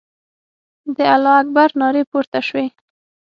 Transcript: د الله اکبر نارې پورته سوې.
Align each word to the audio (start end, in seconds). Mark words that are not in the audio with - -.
د 0.95 0.97
الله 1.13 1.35
اکبر 1.41 1.69
نارې 1.79 2.03
پورته 2.11 2.39
سوې. 2.47 2.65